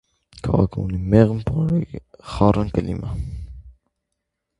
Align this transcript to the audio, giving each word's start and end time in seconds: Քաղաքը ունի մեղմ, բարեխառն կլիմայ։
Քաղաքը 0.45 0.79
ունի 0.83 1.01
մեղմ, 1.13 1.43
բարեխառն 1.49 2.73
կլիմայ։ 2.79 3.13